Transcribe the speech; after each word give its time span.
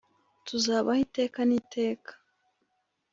tuzabaho 0.45 0.99
iteka 1.05 1.39
niteka 1.49 2.11